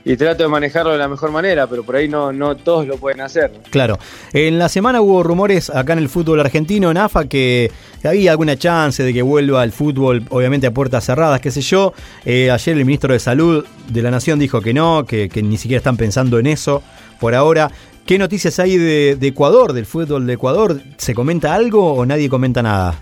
y 0.08 0.16
trato 0.16 0.42
de 0.42 0.48
manejarlo 0.48 0.92
de 0.92 0.96
la 0.96 1.06
mejor 1.06 1.30
manera, 1.30 1.66
pero 1.66 1.82
por 1.84 1.94
ahí 1.94 2.08
no, 2.08 2.32
no 2.32 2.56
todos 2.56 2.86
lo 2.86 2.96
pueden 2.96 3.20
hacer. 3.20 3.52
Claro. 3.68 3.98
En 4.32 4.58
la 4.58 4.70
semana 4.70 5.02
hubo 5.02 5.22
rumores 5.22 5.68
acá 5.68 5.92
en 5.92 5.98
el 5.98 6.08
fútbol 6.08 6.40
argentino, 6.40 6.90
en 6.90 6.96
AFA, 6.96 7.26
que 7.26 7.70
había 8.02 8.30
alguna 8.30 8.56
chance 8.56 9.02
de 9.02 9.12
que 9.12 9.20
vuelva 9.20 9.62
el 9.62 9.70
fútbol, 9.70 10.24
obviamente 10.30 10.66
a 10.66 10.70
puertas 10.70 11.04
cerradas, 11.04 11.42
qué 11.42 11.50
sé 11.50 11.60
yo. 11.60 11.92
Eh, 12.24 12.50
ayer 12.50 12.78
el 12.78 12.86
ministro 12.86 13.12
de 13.12 13.18
Salud 13.18 13.66
de 13.86 14.00
la 14.00 14.10
Nación 14.10 14.38
dijo 14.38 14.62
que 14.62 14.72
no, 14.72 15.04
que, 15.04 15.28
que, 15.28 15.42
ni 15.42 15.58
siquiera 15.58 15.76
están 15.76 15.98
pensando 15.98 16.38
en 16.38 16.46
eso 16.46 16.82
por 17.20 17.34
ahora. 17.34 17.70
¿Qué 18.06 18.18
noticias 18.18 18.58
hay 18.60 18.78
de, 18.78 19.16
de 19.16 19.26
Ecuador, 19.26 19.74
del 19.74 19.84
fútbol 19.84 20.26
de 20.26 20.32
Ecuador? 20.32 20.80
¿Se 20.96 21.14
comenta 21.14 21.54
algo 21.54 21.92
o 21.92 22.06
nadie 22.06 22.30
comenta 22.30 22.62
nada? 22.62 22.94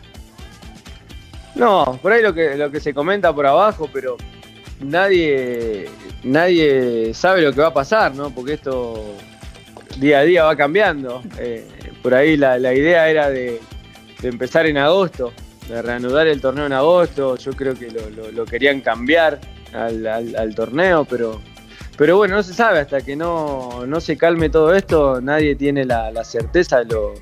No, 1.54 2.00
por 2.02 2.10
ahí 2.10 2.20
lo 2.20 2.34
que, 2.34 2.56
lo 2.56 2.72
que 2.72 2.80
se 2.80 2.92
comenta 2.92 3.32
por 3.32 3.46
abajo, 3.46 3.88
pero 3.92 4.16
nadie, 4.80 5.88
nadie 6.24 7.12
sabe 7.14 7.42
lo 7.42 7.52
que 7.52 7.60
va 7.60 7.68
a 7.68 7.74
pasar, 7.74 8.14
¿no? 8.14 8.30
Porque 8.30 8.54
esto 8.54 9.16
día 9.98 10.20
a 10.20 10.22
día 10.22 10.44
va 10.44 10.56
cambiando. 10.56 11.22
Eh, 11.38 11.66
por 12.02 12.14
ahí 12.14 12.36
la, 12.36 12.58
la 12.58 12.74
idea 12.74 13.08
era 13.08 13.30
de, 13.30 13.60
de, 14.20 14.28
empezar 14.28 14.66
en 14.66 14.78
agosto, 14.78 15.32
de 15.68 15.82
reanudar 15.82 16.26
el 16.26 16.40
torneo 16.40 16.66
en 16.66 16.72
agosto. 16.72 17.36
Yo 17.36 17.52
creo 17.52 17.74
que 17.74 17.90
lo, 17.90 18.30
lo, 18.30 18.44
querían 18.44 18.80
cambiar 18.80 19.40
al, 19.72 20.06
al, 20.06 20.36
al, 20.36 20.54
torneo, 20.54 21.04
pero, 21.04 21.40
pero 21.96 22.16
bueno, 22.16 22.36
no 22.36 22.42
se 22.42 22.54
sabe. 22.54 22.80
Hasta 22.80 23.00
que 23.00 23.16
no, 23.16 23.84
no 23.86 24.00
se 24.00 24.16
calme 24.16 24.50
todo 24.50 24.74
esto, 24.74 25.20
nadie 25.20 25.56
tiene 25.56 25.84
la, 25.84 26.10
la 26.10 26.24
certeza 26.24 26.78
de 26.78 26.86
lo, 26.86 27.14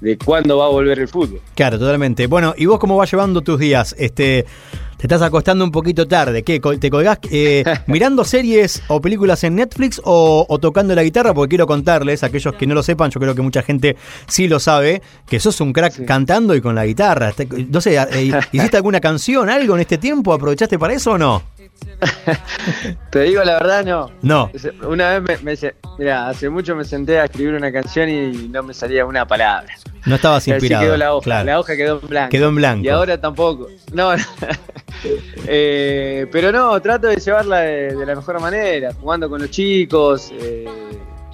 de 0.00 0.18
cuándo 0.18 0.58
va 0.58 0.66
a 0.66 0.68
volver 0.68 0.98
el 0.98 1.08
fútbol. 1.08 1.40
Claro, 1.54 1.78
totalmente. 1.78 2.26
Bueno, 2.26 2.54
¿y 2.56 2.66
vos 2.66 2.78
cómo 2.78 2.96
vas 2.96 3.10
llevando 3.10 3.42
tus 3.42 3.58
días? 3.58 3.94
Este, 3.98 4.44
te 4.96 5.06
estás 5.06 5.22
acostando 5.22 5.64
un 5.64 5.70
poquito 5.70 6.06
tarde. 6.06 6.42
¿Qué? 6.42 6.60
¿Te 6.80 6.90
colgás 6.90 7.18
eh, 7.30 7.64
mirando 7.86 8.24
series 8.24 8.82
o 8.88 9.00
películas 9.00 9.44
en 9.44 9.56
Netflix 9.56 10.00
o, 10.04 10.46
o, 10.48 10.58
tocando 10.58 10.94
la 10.94 11.02
guitarra? 11.02 11.34
Porque 11.34 11.50
quiero 11.50 11.66
contarles, 11.66 12.22
aquellos 12.22 12.54
que 12.54 12.66
no 12.66 12.74
lo 12.74 12.82
sepan, 12.82 13.10
yo 13.10 13.20
creo 13.20 13.34
que 13.34 13.42
mucha 13.42 13.62
gente 13.62 13.96
sí 14.26 14.48
lo 14.48 14.60
sabe, 14.60 15.02
que 15.26 15.40
sos 15.40 15.60
un 15.60 15.72
crack 15.72 15.92
sí. 15.94 16.04
cantando 16.04 16.54
y 16.54 16.60
con 16.60 16.74
la 16.74 16.86
guitarra. 16.86 17.32
No 17.68 17.80
sé, 17.80 17.96
eh, 17.96 18.32
¿hiciste 18.52 18.76
alguna 18.76 19.00
canción, 19.00 19.48
algo 19.48 19.74
en 19.74 19.80
este 19.82 19.98
tiempo? 19.98 20.32
¿Aprovechaste 20.32 20.78
para 20.78 20.94
eso 20.94 21.12
o 21.12 21.18
no? 21.18 21.42
Te 23.10 23.20
digo 23.20 23.42
la 23.44 23.54
verdad, 23.54 23.84
no. 23.84 24.10
No. 24.22 24.50
Una 24.86 25.18
vez 25.18 25.42
me, 25.42 25.56
me 25.56 25.72
mira, 25.98 26.28
hace 26.28 26.48
mucho 26.48 26.76
me 26.76 26.84
senté 26.84 27.18
a 27.20 27.24
escribir 27.24 27.54
una 27.54 27.72
canción 27.72 28.08
y 28.08 28.48
no 28.48 28.62
me 28.62 28.74
salía 28.74 29.04
una 29.04 29.26
palabra. 29.26 29.72
No 30.04 30.16
estabas 30.16 30.46
inspirado. 30.46 30.82
Así 30.82 30.86
quedó 30.86 30.96
la 30.96 31.14
hoja. 31.14 31.24
Claro. 31.24 31.46
La 31.46 31.60
hoja 31.60 31.76
quedó 31.76 32.00
en 32.00 32.08
blanco. 32.08 32.30
Quedó 32.30 32.48
en 32.48 32.54
blanco. 32.54 32.84
Y 32.84 32.88
ahora 32.88 33.20
tampoco. 33.20 33.68
No. 33.92 34.12
eh, 35.46 36.26
pero 36.30 36.52
no, 36.52 36.80
trato 36.80 37.08
de 37.08 37.16
llevarla 37.16 37.60
de, 37.60 37.96
de, 37.96 38.06
la 38.06 38.14
mejor 38.14 38.40
manera, 38.40 38.92
jugando 39.00 39.28
con 39.28 39.40
los 39.40 39.50
chicos, 39.50 40.32
eh, 40.40 40.64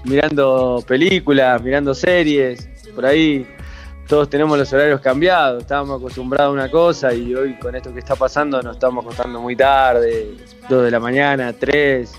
mirando 0.04 0.82
películas, 0.86 1.62
mirando 1.62 1.94
series, 1.94 2.68
por 2.94 3.06
ahí 3.06 3.46
todos 4.06 4.28
tenemos 4.28 4.58
los 4.58 4.72
horarios 4.72 5.00
cambiados, 5.00 5.62
estábamos 5.62 6.00
acostumbrados 6.00 6.50
a 6.50 6.52
una 6.52 6.70
cosa 6.70 7.14
y 7.14 7.34
hoy 7.34 7.54
con 7.58 7.74
esto 7.74 7.92
que 7.92 8.00
está 8.00 8.16
pasando 8.16 8.60
nos 8.62 8.76
estamos 8.76 9.04
acostando 9.04 9.40
muy 9.40 9.56
tarde, 9.56 10.36
2 10.68 10.84
de 10.84 10.90
la 10.90 11.00
mañana, 11.00 11.52
3. 11.52 12.12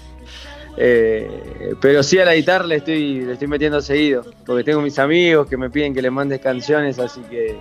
Eh, 0.76 1.76
pero 1.80 2.02
sí 2.02 2.18
a 2.18 2.26
la 2.26 2.34
le 2.34 2.76
estoy, 2.76 3.22
le 3.22 3.34
estoy 3.34 3.48
metiendo 3.48 3.80
seguido, 3.82 4.26
porque 4.46 4.64
tengo 4.64 4.82
mis 4.82 4.98
amigos 4.98 5.48
que 5.48 5.58
me 5.58 5.70
piden 5.70 5.94
que 5.94 6.02
les 6.02 6.12
mande 6.12 6.40
canciones, 6.40 6.98
así 6.98 7.22
que, 7.30 7.56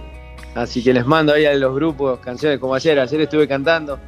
así 0.54 0.82
que 0.82 0.94
les 0.94 1.04
mando 1.04 1.34
ahí 1.34 1.44
a 1.44 1.54
los 1.54 1.74
grupos 1.74 2.18
canciones 2.20 2.58
como 2.58 2.74
ayer, 2.74 2.98
ayer 2.98 3.20
estuve 3.20 3.46
cantando. 3.46 3.98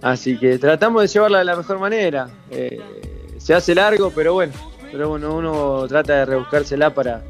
Así 0.00 0.38
que 0.38 0.58
tratamos 0.58 1.02
de 1.02 1.08
llevarla 1.08 1.38
de 1.38 1.44
la 1.44 1.56
mejor 1.56 1.78
manera. 1.78 2.28
Eh, 2.50 2.78
se 3.38 3.54
hace 3.54 3.74
largo, 3.74 4.10
pero 4.14 4.34
bueno, 4.34 4.52
pero 4.90 5.08
bueno, 5.08 5.34
uno 5.34 5.86
trata 5.88 6.14
de 6.14 6.24
rebuscársela 6.26 6.90
para, 6.94 7.22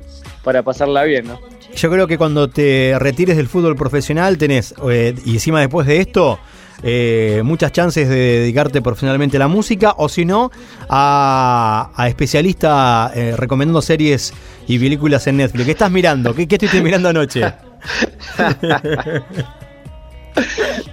para 0.43 0.63
pasarla 0.63 1.05
bien, 1.05 1.27
¿no? 1.27 1.54
Yo 1.77 1.91
creo 1.91 2.07
que 2.07 2.17
cuando 2.19 2.49
te 2.49 2.97
retires 2.99 3.37
del 3.37 3.49
fútbol 3.49 3.77
profesional 3.77 4.39
tenés, 4.39 4.75
eh, 4.91 5.15
y 5.25 5.35
encima 5.35 5.61
después 5.61 5.87
de 5.87 6.01
esto, 6.01 6.39
eh, 6.83 7.43
muchas 7.45 7.73
chances 7.73 8.09
de 8.09 8.41
dedicarte 8.41 8.83
profesionalmente 8.83 9.37
a 9.37 9.41
la 9.41 9.49
música 9.49 9.95
o 9.97 10.09
si 10.09 10.25
no, 10.25 10.51
a, 10.89 11.91
a 11.95 12.09
especialista 12.09 13.11
eh, 13.15 13.35
recomendando 13.37 13.83
series 13.83 14.33
y 14.67 14.79
películas 14.79 15.27
en 15.27 15.39
Netflix. 15.39 15.65
¿Qué 15.65 15.73
estás 15.73 15.91
mirando? 15.91 16.35
¿Qué, 16.35 16.47
qué 16.47 16.57
estuviste 16.57 16.83
mirando 16.83 17.09
anoche? 17.09 17.43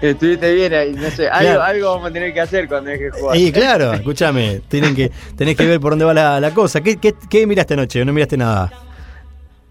Estuviste 0.02 0.54
bien 0.54 0.74
ahí, 0.74 0.94
no 0.94 1.10
sé, 1.10 1.28
algo, 1.28 1.62
algo, 1.62 1.92
vamos 1.96 2.10
a 2.10 2.14
tener 2.14 2.34
que 2.34 2.42
hacer 2.42 2.68
cuando 2.68 2.92
dejes 2.92 3.14
jugar. 3.14 3.38
Y 3.38 3.52
claro, 3.52 3.94
escúchame, 3.94 4.62
tienen 4.68 4.96
que, 4.96 5.12
tenés 5.36 5.56
que 5.56 5.66
ver 5.66 5.80
por 5.80 5.94
dónde 5.94 6.06
va 6.06 6.14
la, 6.14 6.40
la 6.40 6.52
cosa. 6.52 6.82
¿Qué, 6.82 6.98
¿Qué, 6.98 7.16
qué, 7.30 7.48
miraste 7.48 7.74
anoche? 7.74 8.06
¿No 8.06 8.14
miraste 8.14 8.38
nada? 8.38 8.72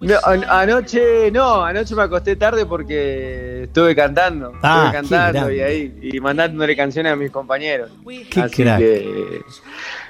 No, 0.00 0.14
anoche 0.24 1.30
no, 1.30 1.62
anoche 1.62 1.94
me 1.94 2.02
acosté 2.02 2.34
tarde 2.34 2.64
porque 2.64 3.64
estuve 3.64 3.94
cantando, 3.94 4.52
ah, 4.62 4.84
estuve 4.86 5.08
cantando 5.08 5.52
y 5.52 5.60
ahí 5.60 5.98
y 6.00 6.18
mandándole 6.20 6.74
canciones 6.74 7.12
a 7.12 7.16
mis 7.16 7.30
compañeros. 7.30 7.90
Qué 8.30 8.40
así 8.40 8.62
crack. 8.62 8.78
que 8.78 9.40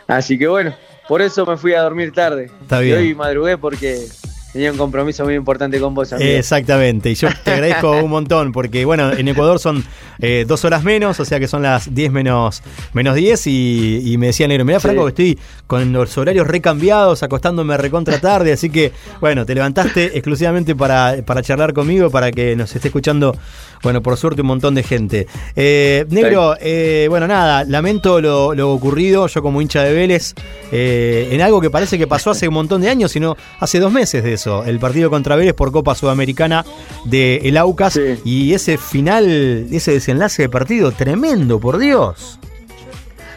así 0.07 0.39
que 0.39 0.47
bueno, 0.47 0.73
por 1.09 1.23
eso 1.23 1.45
me 1.45 1.57
fui 1.57 1.75
a 1.75 1.83
dormir 1.83 2.13
tarde. 2.13 2.51
Está 2.63 2.81
y 2.83 2.87
bien. 2.87 2.99
hoy 2.99 3.15
madrugué 3.17 3.59
porque 3.59 4.07
tenía 4.53 4.73
un 4.73 4.79
compromiso 4.79 5.25
muy 5.25 5.35
importante 5.35 5.79
con 5.81 5.95
vos, 5.95 6.13
amigo. 6.13 6.29
Exactamente, 6.29 7.11
y 7.11 7.15
yo 7.15 7.29
te 7.45 7.53
agradezco 7.53 7.93
un 8.03 8.11
montón 8.11 8.53
porque, 8.53 8.85
bueno, 8.85 9.13
en 9.13 9.29
Ecuador 9.29 9.59
son 9.59 9.85
eh, 10.21 10.45
dos 10.47 10.65
horas 10.65 10.83
menos, 10.83 11.21
o 11.21 11.25
sea 11.25 11.39
que 11.39 11.49
son 11.49 11.63
las 11.63 11.95
10 11.95 12.13
menos, 12.13 12.63
menos 12.93 13.15
10 13.15 13.47
y, 13.47 14.13
y 14.13 14.19
me 14.19 14.27
decía 14.27 14.49
Negro, 14.49 14.65
mirá 14.65 14.81
Franco 14.81 15.05
que 15.05 15.09
estoy 15.11 15.39
con 15.67 15.93
los 15.93 16.17
horarios 16.19 16.47
recambiados, 16.47 17.23
acostándome 17.23 17.77
recontra 17.77 18.21
tarde, 18.21 18.53
así 18.53 18.71
que, 18.71 18.93
bueno, 19.21 19.47
te 19.47 19.55
levantaste 19.55 20.07
exclusivamente 20.17 20.75
para, 20.75 21.17
para 21.25 21.43
charlar 21.43 21.73
conmigo, 21.73 22.11
para 22.11 22.33
que 22.33 22.57
nos 22.57 22.75
esté 22.75 22.89
escuchando, 22.89 23.37
bueno, 23.83 24.03
por 24.03 24.17
suerte 24.17 24.43
un 24.43 24.49
montón 24.49 24.75
de 24.75 24.83
gente. 24.83 25.27
Eh, 25.55 26.05
Negro, 26.11 26.57
eh, 26.61 27.07
bueno, 27.09 27.27
nada, 27.27 27.65
lamento 27.65 28.21
lo, 28.21 28.55
lo, 28.55 28.73
ocurrido, 28.73 29.27
yo 29.27 29.43
como 29.43 29.63
hincha 29.63 29.83
de 29.83 29.93
Vélez, 29.93 30.35
en 30.73 31.41
algo 31.41 31.61
que 31.61 31.71
parece 31.71 31.99
que 31.99 32.07
pasó 32.07 32.31
hace 32.31 32.49
un 32.49 32.55
montón 32.55 32.81
de 32.81 32.89
años, 32.89 33.13
sino 33.13 33.37
hace 33.59 33.79
dos 33.79 33.93
meses 33.93 34.23
de 34.23 34.35
eso, 34.35 34.40
el 34.67 34.79
partido 34.79 35.11
contra 35.11 35.37
Vélez 35.37 35.55
por 35.55 35.73
Copa 35.73 35.95
Sudamericana 35.95 36.65
de 37.05 37.37
el 37.45 37.57
Aucas 37.57 37.95
Sí. 37.95 38.19
y 38.25 38.53
ese 38.55 38.77
final, 38.79 39.27
ese 39.73 39.93
desenlace 39.93 40.43
de 40.43 40.49
partido, 40.49 40.93
tremendo, 40.93 41.59
por 41.61 41.79
Dios. 41.79 42.39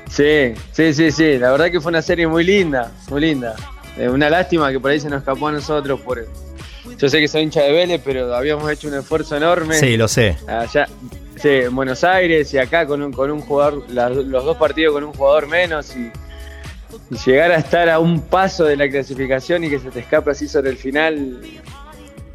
Sí, 0.10 0.54
sí, 0.72 0.94
sí, 0.94 1.12
sí. 1.12 1.38
La 1.40 1.52
verdad 1.52 1.72
que 1.72 1.82
fue 1.82 1.90
una 1.90 2.02
serie 2.02 2.28
muy 2.28 2.44
linda, 2.44 2.92
muy 3.10 3.22
linda. 3.22 3.56
Eh, 3.98 4.08
una 4.10 4.30
lástima 4.30 4.72
que 4.72 4.80
por 4.80 4.92
ahí 4.92 5.00
se 5.00 5.10
nos 5.10 5.20
escapó 5.20 5.48
a 5.48 5.52
nosotros. 5.52 6.00
Por... 6.02 6.28
Yo 7.00 7.10
sé 7.10 7.20
que 7.20 7.28
soy 7.28 7.44
hincha 7.44 7.62
de 7.62 7.72
Vélez, 7.72 8.02
pero 8.04 8.36
habíamos 8.36 8.70
hecho 8.72 8.88
un 8.88 8.96
esfuerzo 8.96 9.36
enorme. 9.38 9.76
Sí, 9.76 9.98
lo 9.98 10.08
sé. 10.08 10.38
Allá, 10.48 10.88
sí, 11.42 11.50
en 11.50 11.76
Buenos 11.76 12.04
Aires 12.04 12.54
y 12.54 12.58
acá 12.60 12.86
con 12.86 13.02
un, 13.02 13.12
con 13.12 13.32
un 13.32 13.42
jugador, 13.42 13.86
la- 13.90 14.10
los 14.10 14.46
dos 14.46 14.58
partidos 14.58 14.94
con 14.94 15.04
un 15.04 15.14
jugador 15.14 15.48
menos 15.48 15.96
y 15.96 16.12
llegar 17.26 17.52
a 17.52 17.58
estar 17.58 17.90
a 17.90 18.00
un 18.00 18.22
paso 18.22 18.64
de 18.66 18.76
la 18.78 18.90
clasificación 18.90 19.64
y 19.64 19.70
que 19.70 19.80
se 19.80 19.90
te 19.92 20.00
escape 20.02 20.32
así 20.32 20.48
sobre 20.48 20.70
el 20.72 20.78
final 20.78 21.40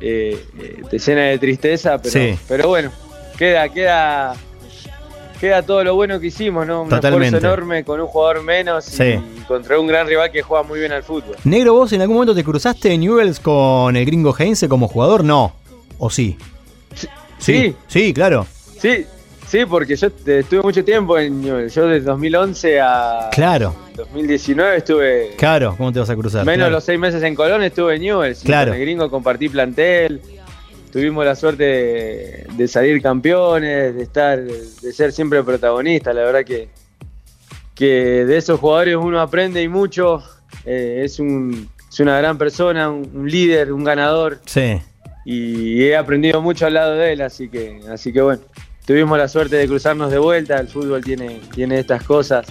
eh, 0.01 0.39
eh, 0.61 0.83
te 0.89 0.99
llena 0.99 1.23
de 1.23 1.39
tristeza, 1.39 1.99
pero, 1.99 2.13
Sí. 2.13 2.39
pero 2.47 2.69
bueno, 2.69 2.93
queda, 3.37 3.69
queda, 3.69 4.35
queda 5.41 5.63
todo 5.63 5.83
lo 5.83 5.95
bueno 5.97 6.21
que 6.21 6.29
hicimos, 6.29 6.67
¿no? 6.67 6.83
Un 6.83 6.89
Totalmente. 6.89 7.27
esfuerzo 7.37 7.47
enorme 7.47 7.85
con 7.85 8.01
un 8.01 8.07
jugador 8.07 8.43
menos 8.45 8.85
Sí. 8.85 9.19
y 9.37 9.41
contra 9.49 9.79
un 9.79 9.87
gran 9.89 10.07
rival 10.07 10.31
que 10.31 10.43
juega 10.43 10.63
muy 10.63 10.79
bien 10.81 10.93
al 10.93 11.03
fútbol. 11.03 11.37
Negro, 11.45 11.75
vos 11.75 11.93
en 11.93 12.01
algún 12.01 12.15
momento 12.17 12.35
te 12.35 12.45
cruzaste 12.45 12.93
en 12.93 13.01
Newells 13.01 13.41
con 13.41 13.97
el 13.97 14.05
gringo 14.07 14.35
Heinze 14.39 14.69
como 14.69 14.87
jugador, 14.89 15.25
no. 15.25 15.53
¿O 15.99 16.11
sí? 16.11 16.37
Sí. 17.39 17.75
Sí, 17.89 18.13
claro. 18.15 18.47
Sí, 18.81 19.05
sí, 19.49 19.65
porque 19.67 19.97
yo 19.97 20.07
estuve 20.09 20.63
mucho 20.63 20.85
tiempo 20.85 21.19
en 21.19 21.41
Newell's. 21.41 21.75
Yo 21.75 21.87
desde 21.87 22.05
2011 22.07 22.81
a 22.81 23.31
Claro, 23.33 23.75
2019 23.97 24.77
estuve 24.77 25.31
claro. 25.37 25.75
¿Cómo 25.77 25.93
te 25.93 25.99
vas 26.01 26.11
a 26.11 26.15
cruzar? 26.17 26.45
menos 26.45 26.59
Claro. 26.59 26.73
los 26.73 26.85
seis 26.85 26.99
meses 26.99 27.23
en 27.23 27.35
Colón, 27.35 27.63
estuve 27.63 27.97
en 27.97 28.03
Newell's. 28.03 28.41
Claro. 28.43 28.71
Con 28.73 28.77
el 28.81 28.85
gringo 28.87 29.11
compartí 29.11 29.49
plantel. 29.49 30.21
Tuvimos 30.93 31.25
la 31.25 31.35
suerte 31.35 31.65
de, 31.65 32.47
de 32.55 32.69
salir 32.69 33.03
campeones, 33.03 33.95
de 33.95 34.03
estar, 34.03 34.41
de 34.43 34.93
ser 34.93 35.13
siempre 35.13 35.43
protagonistas. 35.43 36.15
La 36.15 36.23
verdad 36.23 36.45
que, 36.45 36.69
que 37.75 38.25
de 38.25 38.37
esos 38.37 38.59
jugadores 38.59 38.97
uno 38.97 39.21
aprende 39.21 39.63
y 39.63 39.69
mucho. 39.69 40.23
Eh, 40.65 41.03
es, 41.05 41.19
un, 41.21 41.69
es 41.91 42.01
una 42.01 42.17
gran 42.19 42.39
persona, 42.39 42.89
un, 42.91 43.09
un 43.15 43.31
líder, 43.31 43.73
un 43.73 43.85
ganador 43.85 44.41
Sí. 44.47 44.81
y 45.27 45.83
he 45.85 45.95
aprendido 45.97 46.41
mucho 46.41 46.67
al 46.67 46.75
lado 46.75 46.95
de 46.95 47.13
él, 47.13 47.21
así 47.21 47.49
que, 47.51 47.81
así 47.93 48.13
que 48.13 48.21
bueno, 48.23 48.41
tuvimos 48.89 49.19
la 49.19 49.29
suerte 49.29 49.57
de 49.57 49.69
cruzarnos 49.69 50.11
de 50.11 50.17
vuelta, 50.17 50.59
el 50.59 50.67
fútbol 50.67 51.05
tiene, 51.05 51.43
tiene 51.55 51.79
estas 51.79 52.03
cosas 52.05 52.47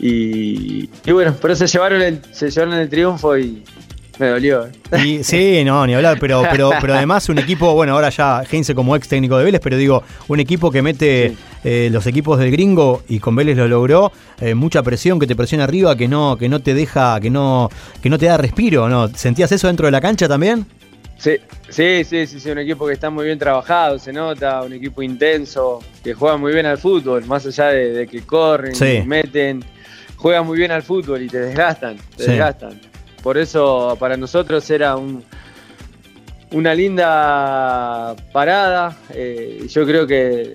y, 0.00 0.90
y 1.06 1.12
bueno, 1.12 1.32
pero 1.40 1.54
se 1.54 1.68
llevaron 1.68 2.02
el, 2.02 2.20
se 2.32 2.50
llevaron 2.50 2.74
el 2.74 2.88
triunfo 2.88 3.38
y 3.38 3.62
me 4.18 4.26
dolió. 4.30 4.66
¿eh? 4.66 5.06
Y, 5.06 5.22
sí, 5.22 5.62
no, 5.64 5.86
ni 5.86 5.94
hablar, 5.94 6.18
pero, 6.20 6.42
pero, 6.50 6.72
pero 6.80 6.94
además 6.94 7.28
un 7.28 7.38
equipo, 7.38 7.72
bueno, 7.72 7.92
ahora 7.92 8.10
ya 8.10 8.42
Heinze 8.50 8.74
como 8.74 8.96
ex 8.96 9.06
técnico 9.06 9.38
de 9.38 9.44
Vélez, 9.44 9.60
pero 9.62 9.76
digo, 9.76 10.02
un 10.26 10.40
equipo 10.40 10.72
que 10.72 10.82
mete 10.82 11.30
Sí. 11.30 11.36
eh, 11.62 11.88
los 11.92 12.04
equipos 12.08 12.40
del 12.40 12.50
gringo 12.50 13.04
y 13.08 13.20
con 13.20 13.36
Vélez 13.36 13.56
lo 13.56 13.68
logró, 13.68 14.10
eh, 14.40 14.54
mucha 14.54 14.82
presión 14.82 15.20
que 15.20 15.28
te 15.28 15.36
presiona 15.36 15.62
arriba, 15.62 15.96
que 15.96 16.08
no, 16.08 16.36
que 16.36 16.48
no 16.48 16.60
te 16.60 16.74
deja, 16.74 17.20
que 17.20 17.30
no, 17.30 17.70
que 18.02 18.10
no 18.10 18.18
te 18.18 18.26
da 18.26 18.36
respiro, 18.38 18.88
¿no? 18.88 19.06
¿Sentías 19.14 19.52
eso 19.52 19.68
dentro 19.68 19.86
de 19.86 19.92
la 19.92 20.00
cancha 20.00 20.26
también? 20.26 20.66
Sí, 21.18 21.36
sí, 21.68 22.04
sí, 22.04 22.26
sí, 22.26 22.50
un 22.50 22.58
equipo 22.58 22.86
que 22.86 22.92
está 22.94 23.08
muy 23.08 23.24
bien 23.26 23.38
trabajado, 23.38 23.98
se 23.98 24.12
nota, 24.12 24.62
un 24.62 24.72
equipo 24.72 25.00
intenso, 25.02 25.78
que 26.02 26.12
juega 26.12 26.36
muy 26.36 26.52
bien 26.52 26.66
al 26.66 26.76
fútbol, 26.78 27.24
más 27.26 27.46
allá 27.46 27.68
de, 27.68 27.92
de 27.92 28.06
que 28.06 28.22
corren, 28.22 28.74
Sí. 28.74 29.02
meten, 29.06 29.64
juega 30.16 30.42
muy 30.42 30.58
bien 30.58 30.70
al 30.72 30.82
fútbol 30.82 31.22
y 31.22 31.28
te 31.28 31.38
desgastan, 31.38 31.96
te 32.16 32.24
Sí. 32.24 32.30
desgastan. 32.32 32.80
Por 33.22 33.38
eso 33.38 33.96
para 33.98 34.16
nosotros 34.16 34.68
era 34.70 34.96
un, 34.96 35.24
una 36.50 36.74
linda 36.74 38.14
parada. 38.32 38.96
eh, 39.10 39.66
yo 39.68 39.86
creo 39.86 40.06
que 40.06 40.52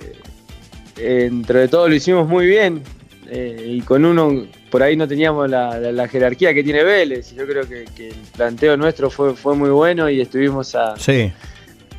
eh, 0.98 1.26
entre 1.32 1.68
todo 1.68 1.88
lo 1.88 1.96
hicimos 1.96 2.28
muy 2.28 2.46
bien 2.46 2.84
eh, 3.28 3.64
y 3.66 3.82
con 3.82 4.06
uno 4.06 4.46
por 4.70 4.84
ahí 4.84 4.96
no 4.96 5.08
teníamos 5.08 5.50
la, 5.50 5.80
la- 5.80 5.92
la 5.92 6.08
jerarquía 6.08 6.54
que 6.54 6.64
tiene 6.64 6.84
Vélez. 6.84 7.34
Yo 7.36 7.46
creo 7.48 7.68
que, 7.68 7.86
que 7.96 8.10
el 8.10 8.16
planteo 8.36 8.78
nuestro 8.78 9.10
fue, 9.10 9.36
fue 9.36 9.56
muy 9.56 9.70
bueno 9.70 10.10
y 10.10 10.22
estuvimos 10.22 10.76
a, 10.76 10.96
Sí, 10.98 11.32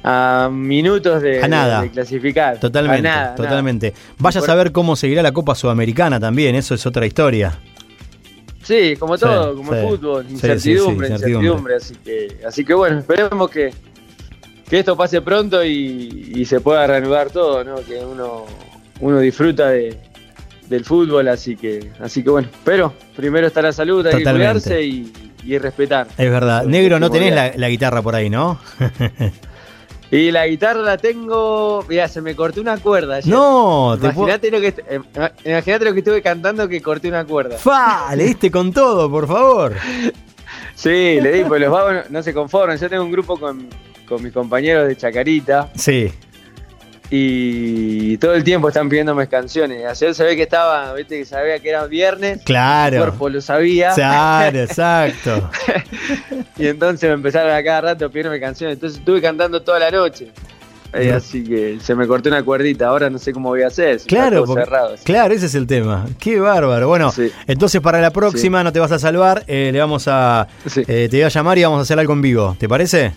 a 0.03 0.49
minutos 0.53 1.21
de, 1.23 1.43
A 1.43 1.49
nada. 1.49 1.83
de 1.83 1.91
clasificar. 1.91 2.59
totalmente, 2.61 3.09
A 3.09 3.13
nada, 3.15 3.35
totalmente. 3.35 3.93
Vaya 4.19 4.41
a 4.41 4.45
saber 4.45 4.73
cómo 4.73 4.97
seguirá 4.97 5.23
la 5.23 5.33
Copa 5.33 5.55
Sudamericana 5.55 6.19
también, 6.21 6.55
eso 6.55 6.75
es 6.75 6.87
otra 6.87 7.05
historia. 7.07 7.59
Sí, 8.63 8.95
como 8.99 9.17
Sí, 9.17 9.23
todo, 9.25 9.57
como 9.57 9.75
el 9.75 9.87
fútbol, 9.89 10.27
incertidumbre, 10.31 11.09
incertidumbre. 11.09 11.75
incertidumbre. 11.75 11.75
Así 11.77 11.95
que, 12.05 12.47
así 12.47 12.65
que 12.65 12.75
bueno, 12.75 12.99
esperemos 13.01 13.51
que, 13.51 13.73
que 14.69 14.79
esto 14.79 14.97
pase 14.97 15.21
pronto 15.23 15.65
y, 15.65 16.33
y 16.37 16.45
se 16.45 16.61
pueda 16.61 16.87
reanudar 16.87 17.31
todo, 17.31 17.65
¿no? 17.65 17.77
Que 17.77 17.97
uno, 18.05 18.45
uno 19.01 19.19
disfruta 19.19 19.71
de, 19.71 19.99
del 20.71 20.85
fútbol, 20.85 21.29
así 21.29 21.57
que, 21.57 21.91
así 22.01 22.23
que 22.23 22.31
bueno. 22.31 22.49
Pero 22.65 22.95
primero 23.15 23.47
está 23.47 23.61
la 23.61 23.73
salud, 23.73 24.07
hay 24.07 24.13
Totalmente. 24.23 24.31
que 24.33 24.77
cuidarse 24.79 24.83
y, 24.83 25.13
y 25.45 25.59
respetar. 25.59 26.07
Es 26.17 26.31
verdad. 26.31 26.65
Negro, 26.65 26.99
no 26.99 27.11
tenés 27.11 27.35
la, 27.35 27.53
la 27.57 27.69
guitarra 27.69 28.01
por 28.01 28.15
ahí, 28.15 28.31
¿no? 28.31 28.59
Y 30.13 30.33
la 30.33 30.45
guitarra 30.49 30.81
la 30.83 30.99
tengo. 30.99 31.85
Mira, 31.89 32.09
se 32.09 32.21
me 32.21 32.35
cortó 32.35 32.61
una 32.61 32.79
cuerda. 32.79 33.17
ayer. 33.17 33.33
no, 33.33 33.93
te 33.95 34.11
puedo... 34.11 34.29
Imagínate 34.29 34.51
lo, 34.51 34.61
que, 34.61 34.75
eh, 34.89 35.01
imagínate 35.45 35.85
lo 35.85 35.93
que 35.93 36.01
estuve 36.01 36.21
cantando 36.21 36.69
que 36.69 36.83
corté 36.83 37.07
una 37.07 37.25
cuerda. 37.25 37.57
¡Fa! 37.59 38.13
Le 38.17 38.25
diste 38.25 38.51
con 38.51 38.73
todo, 38.73 39.11
por 39.11 39.29
favor. 39.29 39.75
Sí, 40.75 41.21
le 41.21 41.31
di, 41.31 41.45
pues 41.45 41.61
los 41.61 41.71
vagos 41.71 41.93
no, 41.93 42.03
no 42.09 42.23
se 42.23 42.33
conforman. 42.33 42.77
Yo 42.79 42.89
tengo 42.89 43.05
un 43.05 43.13
grupo 43.13 43.39
con, 43.39 43.69
con 44.09 44.23
mis 44.23 44.33
compañeros 44.33 44.89
de 44.89 44.97
Chacarita 44.97 45.69
Sí, 45.77 46.11
y 47.11 48.17
todo 48.19 48.35
el 48.35 48.45
tiempo 48.45 48.69
están 48.69 48.89
pidiéndome 48.89 49.27
canciones. 49.27 49.85
Ayer 49.85 50.15
se 50.15 50.23
ve 50.23 50.37
que 50.37 50.43
estaba, 50.43 50.95
viste, 50.95 51.19
que 51.19 51.25
sabía 51.25 51.59
que 51.59 51.69
era 51.69 51.85
viernes. 51.87 52.41
Claro. 52.45 52.97
El 52.97 53.03
cuerpo 53.03 53.29
lo 53.29 53.41
sabía. 53.41 53.93
Claro, 53.95 54.59
exacto. 54.61 55.51
y 56.57 56.69
entonces 56.69 57.09
me 57.09 57.15
empezaron 57.15 57.53
a 57.53 57.63
cada 57.65 57.81
rato 57.81 58.07
a 58.07 58.09
pedirme 58.09 58.39
canciones. 58.39 58.75
Entonces 58.75 59.01
estuve 59.01 59.21
cantando 59.21 59.61
toda 59.61 59.81
la 59.81 59.91
noche. 59.91 60.31
Eh, 60.93 61.13
así 61.13 61.45
que 61.45 61.79
se 61.81 61.95
me 61.95 62.07
cortó 62.07 62.29
una 62.29 62.45
cuerdita. 62.45 62.89
Ahora 62.89 63.11
no 63.11 63.19
sé 63.19 63.33
cómo 63.33 63.49
voy 63.49 63.63
a 63.63 63.69
hacer. 63.69 64.01
claro, 64.07 64.45
claro, 65.05 65.35
ese 65.35 65.47
es 65.47 65.55
el 65.55 65.67
tema. 65.67 66.07
Qué 66.19 66.39
bárbaro. 66.39 66.89
Bueno, 66.89 67.13
entonces 67.47 67.81
para 67.81 68.01
la 68.01 68.11
próxima 68.11 68.63
no 68.63 68.73
te 68.73 68.81
vas 68.81 68.93
a 68.93 68.99
salvar. 68.99 69.45
Eh, 69.47 69.71
le 69.73 69.79
vamos 69.81 70.07
a. 70.07 70.47
Eh, 70.77 71.09
te 71.11 71.17
voy 71.17 71.23
a 71.23 71.29
llamar 71.29 71.59
y 71.59 71.65
vamos 71.65 71.79
a 71.81 71.83
hacer 71.83 71.99
algo 71.99 72.13
en 72.13 72.23
vivo. 72.23 72.57
¿Te 72.59 72.69
parece? 72.69 73.15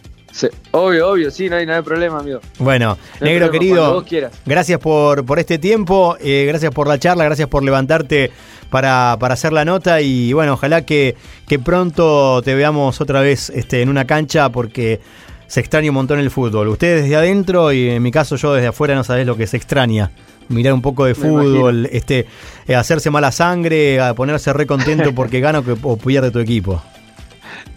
Obvio, 0.72 1.10
obvio, 1.10 1.32
sí, 1.32 1.50
no 1.50 1.58
hay, 1.58 1.66
no 1.66 1.74
hay 1.74 1.82
problema, 1.82 2.20
amigo. 2.20 2.40
Bueno, 2.60 2.98
negro 3.22 3.52
querido, 3.52 4.04
gracias 4.46 4.80
por, 4.80 5.26
por 5.26 5.40
este 5.40 5.58
tiempo, 5.58 6.18
eh, 6.20 6.46
gracias 6.48 6.72
por 6.72 6.88
la 6.88 6.98
charla, 7.00 7.24
gracias 7.26 7.48
por 7.48 7.64
levantarte 7.64 8.32
para, 8.70 9.18
para 9.20 9.36
hacer 9.36 9.54
la 9.54 9.66
nota 9.66 10.02
y 10.02 10.34
bueno, 10.34 10.54
ojalá 10.54 10.84
que, 10.86 11.16
que 11.48 11.60
pronto 11.60 12.42
te 12.42 12.56
veamos 12.56 13.00
otra 13.02 13.22
vez 13.22 13.50
este, 13.52 13.82
en 13.82 13.90
una 13.90 14.06
cancha 14.06 14.50
porque 14.50 15.00
se 15.48 15.60
extraña 15.60 15.92
un 15.92 15.96
montón 15.96 16.20
el 16.20 16.32
fútbol. 16.32 16.70
Ustedes 16.70 17.04
desde 17.04 17.16
adentro 17.16 17.72
y 17.72 17.90
en 17.90 18.02
mi 18.02 18.12
caso 18.12 18.36
yo 18.36 18.54
desde 18.54 18.68
afuera 18.68 18.96
no 18.96 19.04
sabés 19.04 19.28
lo 19.28 19.38
que 19.38 19.46
se 19.46 19.58
extraña. 19.58 20.12
Mirar 20.50 20.74
un 20.74 20.82
poco 20.82 21.06
de 21.06 21.16
fútbol, 21.16 21.88
este, 21.92 22.26
eh, 22.68 22.76
hacerse 22.76 23.10
mala 23.10 23.32
sangre, 23.32 24.00
ponerse 24.16 24.52
re 24.52 24.66
contento 24.66 25.14
porque 25.16 25.40
gana 25.40 25.64
o 25.84 25.98
pierde 25.98 26.32
tu 26.32 26.40
equipo. 26.40 26.82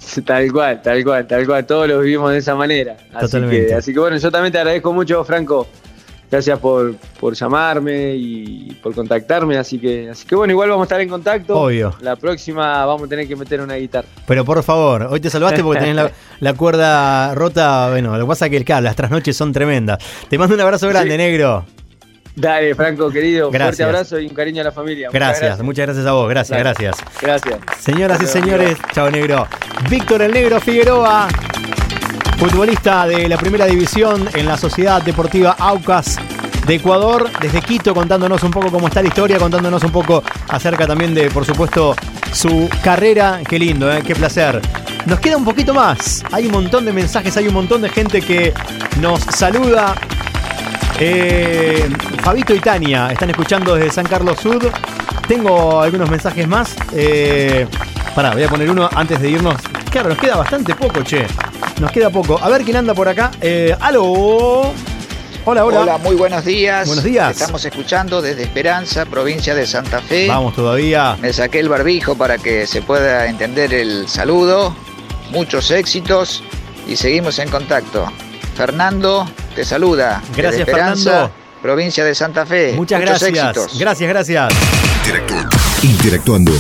Tal 0.25 0.53
cual, 0.53 0.83
tal 0.83 1.05
cual, 1.05 1.27
tal 1.27 1.47
cual. 1.47 1.67
Todos 1.67 1.89
lo 1.89 2.01
vivimos 2.01 2.31
de 2.33 2.39
esa 2.39 2.55
manera. 2.55 2.97
Así 3.15 3.41
que, 3.41 3.75
así 3.75 3.93
que 3.93 3.99
bueno, 3.99 4.17
yo 4.17 4.31
también 4.31 4.53
te 4.53 4.59
agradezco 4.59 4.93
mucho, 4.93 5.25
Franco. 5.25 5.67
Gracias 6.31 6.59
por, 6.59 6.97
por 7.21 7.35
llamarme 7.35 8.15
y 8.17 8.77
por 8.83 8.95
contactarme. 8.95 9.57
Así 9.59 9.79
que, 9.79 10.11
así 10.11 10.27
que 10.27 10.35
bueno, 10.35 10.53
igual 10.53 10.71
vamos 10.71 10.83
a 10.83 10.87
estar 10.87 11.01
en 11.01 11.09
contacto. 11.09 11.57
Obvio. 11.57 11.95
La 12.01 12.17
próxima 12.17 12.85
vamos 12.85 13.05
a 13.05 13.09
tener 13.09 13.29
que 13.29 13.37
meter 13.37 13.61
una 13.61 13.77
guitarra. 13.77 14.09
Pero 14.27 14.45
por 14.45 14.63
favor, 14.63 15.07
hoy 15.11 15.21
te 15.21 15.31
salvaste 15.31 15.63
porque 15.63 15.81
tenés 15.81 16.11
la, 16.41 16.55
cuerda 16.57 17.35
rota. 17.35 17.91
Bueno, 17.91 18.17
lo 18.17 18.25
que 18.25 18.29
pasa 18.29 18.47
es 18.47 18.65
que 18.65 18.81
las 18.81 18.97
trasnoches 18.97 19.37
son 19.37 19.53
tremendas. 19.53 19.99
Te 20.29 20.37
mando 20.37 20.55
un 20.55 20.61
abrazo 20.61 20.89
grande, 20.89 21.17
negro. 21.17 21.65
Dale, 22.37 22.75
Franco, 22.75 23.11
querido. 23.11 23.49
Un 23.49 23.55
fuerte 23.55 23.83
abrazo 23.83 24.21
y 24.21 24.27
un 24.27 24.35
cariño 24.35 24.61
a 24.61 24.65
la 24.65 24.73
familia. 24.73 25.09
Gracias, 25.11 25.63
muchas 25.63 25.87
gracias, 25.87 26.07
a 26.07 26.13
vos. 26.13 26.29
Gracias, 26.29 26.59
gracias. 26.59 26.97
Gracias. 27.23 27.59
Señoras 27.81 28.23
y 28.23 28.27
señores, 28.27 28.77
chao 28.93 29.11
negro. 29.11 29.49
Víctor 29.89 30.21
el 30.21 30.33
Negro 30.33 30.61
Figueroa, 30.61 31.29
futbolista 32.37 33.07
de 33.07 33.27
la 33.27 33.39
primera 33.39 33.65
división 33.65 34.29
en 34.35 34.45
la 34.45 34.59
Sociedad 34.59 35.01
Deportiva 35.01 35.57
Aucas 35.59 36.19
de 36.67 36.75
Ecuador, 36.75 37.31
desde 37.41 37.63
Quito, 37.63 37.95
contándonos 37.95 38.43
un 38.43 38.51
poco 38.51 38.71
cómo 38.71 38.89
está 38.89 39.01
la 39.01 39.09
historia, 39.09 39.39
contándonos 39.39 39.83
un 39.85 39.93
poco 39.93 40.23
acerca 40.49 40.87
también 40.87 41.15
de, 41.15 41.31
por 41.31 41.47
supuesto, 41.47 41.97
su 42.33 42.69
carrera. 42.83 43.41
Qué 43.49 43.59
lindo, 43.59 43.91
¿eh? 43.91 44.03
qué 44.07 44.15
placer. 44.15 44.61
Nos 45.07 45.21
queda 45.21 45.39
un 45.39 45.45
poquito 45.45 45.73
más. 45.73 46.23
Hay 46.33 46.47
un 46.47 46.53
montón 46.53 46.85
de 46.85 46.93
mensajes, 46.93 47.35
hay 47.39 47.49
un 47.49 47.55
montón 47.55 47.81
de 47.81 47.89
gente 47.89 48.21
que 48.21 48.53
nos 49.01 49.21
saluda. 49.23 49.95
Eh, 50.99 51.91
Fabito 52.23 52.55
y 52.55 52.61
Tania 52.61 53.09
están 53.11 53.29
escuchando 53.29 53.75
desde 53.75 53.91
San 53.91 54.07
Carlos 54.07 54.39
Sud. 54.41 54.65
Tengo 55.29 55.81
algunos 55.81 56.09
mensajes 56.09 56.49
más. 56.49 56.75
Eh, 56.93 57.67
pará, 58.15 58.33
voy 58.33 58.45
a 58.45 58.49
poner 58.49 58.71
uno 58.71 58.89
antes 58.95 59.21
de 59.21 59.31
irnos. 59.31 59.57
Claro, 59.91 60.09
nos 60.09 60.19
queda 60.19 60.37
bastante 60.37 60.75
poco, 60.75 61.03
che. 61.03 61.27
Nos 61.81 61.91
queda 61.91 62.09
poco. 62.09 62.39
A 62.43 62.49
ver 62.49 62.63
quién 62.63 62.77
anda 62.77 62.95
por 62.95 63.09
acá. 63.09 63.31
Eh, 63.41 63.77
¡Aló! 63.81 64.73
Hola, 65.45 65.65
hola. 65.65 65.81
Hola, 65.81 65.99
muy 65.99 66.17
buenos 66.17 66.45
días. 66.45 66.87
Buenos 66.87 67.05
días. 67.05 67.39
Estamos 67.41 67.65
escuchando 67.65 68.23
desde 68.23 68.45
Esperanza, 68.45 69.05
provincia 69.05 69.55
de 69.55 69.67
Santa 69.67 70.01
Fe. 70.01 70.27
Vamos 70.29 70.55
todavía. 70.55 71.17
Me 71.21 71.33
saqué 71.33 71.61
el 71.61 71.69
barbijo 71.69 72.17
para 72.17 72.39
que 72.39 72.67
se 72.67 72.83
pueda 72.83 73.27
entender 73.27 73.73
el 73.75 74.09
saludo. 74.09 74.75
Muchos 75.31 75.71
éxitos 75.71 76.43
y 76.89 76.97
seguimos 76.97 77.39
en 77.39 77.49
contacto. 77.49 78.11
Fernando 78.57 79.27
te 79.57 79.65
saluda. 79.65 80.23
Gracias, 80.37 80.69
Fernando. 80.69 81.31
Provincia 81.63 82.05
de 82.05 82.15
Santa 82.15 82.45
Fe. 82.45 82.75
Muchas 82.77 83.01
gracias. 83.01 83.79
Gracias, 83.79 84.09
gracias. 84.09 84.55
Interactuando. 85.83 86.53